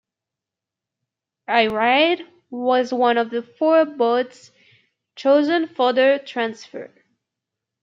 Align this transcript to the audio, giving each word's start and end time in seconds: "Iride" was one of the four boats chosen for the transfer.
"Iride" 1.47 2.25
was 2.49 2.91
one 2.91 3.19
of 3.19 3.29
the 3.29 3.43
four 3.43 3.85
boats 3.85 4.49
chosen 5.15 5.67
for 5.67 5.93
the 5.93 6.19
transfer. 6.25 6.89